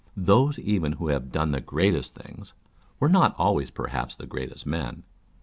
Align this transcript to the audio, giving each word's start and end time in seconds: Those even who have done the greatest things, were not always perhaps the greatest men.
Those 0.17 0.57
even 0.57 0.93
who 0.93 1.09
have 1.09 1.31
done 1.31 1.51
the 1.51 1.61
greatest 1.61 2.15
things, 2.15 2.53
were 2.99 3.07
not 3.07 3.35
always 3.37 3.69
perhaps 3.69 4.15
the 4.15 4.25
greatest 4.25 4.65
men. 4.65 5.03